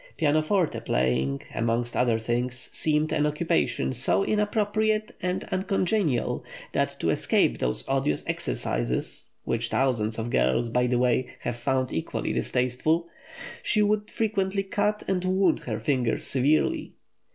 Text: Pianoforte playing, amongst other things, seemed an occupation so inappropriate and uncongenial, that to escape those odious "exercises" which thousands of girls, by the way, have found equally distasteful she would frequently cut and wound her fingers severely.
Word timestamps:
Pianoforte 0.17 0.79
playing, 0.83 1.43
amongst 1.53 1.95
other 1.95 2.17
things, 2.17 2.69
seemed 2.71 3.11
an 3.11 3.27
occupation 3.27 3.93
so 3.93 4.25
inappropriate 4.25 5.15
and 5.21 5.43
uncongenial, 5.51 6.43
that 6.71 6.95
to 6.99 7.11
escape 7.11 7.59
those 7.59 7.83
odious 7.87 8.23
"exercises" 8.25 9.29
which 9.43 9.69
thousands 9.69 10.17
of 10.17 10.31
girls, 10.31 10.69
by 10.69 10.87
the 10.87 10.97
way, 10.97 11.27
have 11.41 11.55
found 11.55 11.93
equally 11.93 12.33
distasteful 12.33 13.09
she 13.61 13.83
would 13.83 14.09
frequently 14.09 14.63
cut 14.63 15.03
and 15.07 15.23
wound 15.23 15.59
her 15.65 15.79
fingers 15.79 16.23
severely. 16.23 16.93